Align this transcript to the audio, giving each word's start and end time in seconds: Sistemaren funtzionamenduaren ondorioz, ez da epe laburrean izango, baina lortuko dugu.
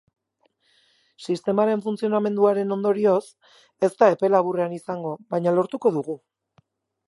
Sistemaren 1.25 1.83
funtzionamenduaren 1.83 2.77
ondorioz, 2.77 3.21
ez 3.89 3.93
da 4.03 4.11
epe 4.17 4.33
laburrean 4.35 4.77
izango, 4.81 5.15
baina 5.35 5.57
lortuko 5.61 5.97
dugu. 6.01 6.21